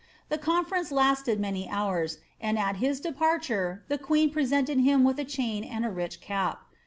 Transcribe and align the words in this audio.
The 0.29 0.39
conference 0.39 0.91
lasted 0.91 1.39
many 1.39 1.69
hours, 1.69 2.17
and 2.39 2.57
at 2.57 2.77
his 2.77 2.99
departure 2.99 3.83
the 3.87 3.99
queen 3.99 4.31
presented 4.31 4.79
him 4.79 5.03
with 5.03 5.19
a 5.19 5.25
chain 5.25 5.63
and 5.63 5.85
a 5.85 5.91
rich 5.91 6.21
cap.' 6.21 6.59